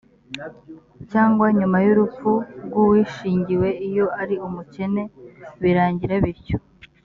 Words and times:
cyangwa 1.11 1.45
nyuma 1.57 1.77
y’urupfu 1.85 2.29
rw’uwishingiwe 2.65 3.69
iyo 3.87 4.05
ari 4.21 4.35
umukene 4.47 5.03
birangira 5.61 6.15
bityo‽ 6.25 6.59